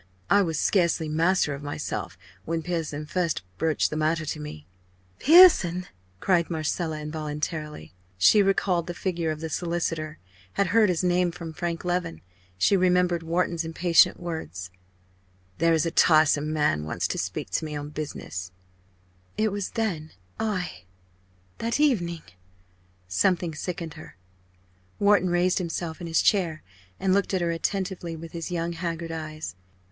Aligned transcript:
I 0.31 0.41
was 0.41 0.57
scarcely 0.59 1.07
master 1.07 1.53
of 1.53 1.61
myself 1.61 2.17
when 2.43 2.63
Pearson 2.63 3.05
first 3.05 3.43
broached 3.59 3.91
the 3.91 3.95
matter 3.95 4.25
to 4.25 4.39
me" 4.39 4.65
"Pearson!" 5.19 5.85
cried 6.19 6.49
Marcella, 6.49 6.99
involuntarily. 6.99 7.93
She 8.17 8.41
recalled 8.41 8.87
the 8.87 8.95
figure 8.95 9.29
of 9.29 9.41
the 9.41 9.47
solicitor; 9.51 10.17
had 10.53 10.65
heard 10.73 10.89
his 10.89 11.03
name 11.03 11.29
from 11.29 11.53
Frank 11.53 11.85
Leven. 11.85 12.21
She 12.57 12.75
remembered 12.75 13.21
Wharton's 13.21 13.63
impatient 13.63 14.19
words 14.19 14.71
"There 15.59 15.71
is 15.71 15.85
a 15.85 15.91
tiresome 15.91 16.51
man 16.51 16.83
wants 16.83 17.07
to 17.09 17.19
speak 17.19 17.51
to 17.51 17.65
me 17.65 17.75
on 17.75 17.89
business" 17.91 18.51
It 19.47 19.51
was 19.51 19.69
then 19.69 20.13
I 20.39 20.85
that 21.59 21.79
evening! 21.79 22.23
Something 23.07 23.53
sickened 23.53 23.93
her. 23.93 24.17
Wharton 24.97 25.29
raised 25.29 25.59
himself 25.59 26.01
in 26.01 26.07
his 26.07 26.23
chair 26.23 26.63
and 26.99 27.13
looked 27.13 27.35
at 27.35 27.41
her 27.41 27.51
attentively 27.51 28.15
with 28.15 28.31
his 28.31 28.49
young 28.49 28.73
haggard 28.73 29.11
eyes. 29.11 29.55